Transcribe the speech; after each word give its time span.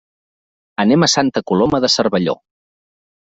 Anem 0.83 1.05
a 1.07 1.09
Santa 1.15 1.43
Coloma 1.51 1.81
de 1.85 1.91
Cervelló. 1.97 2.35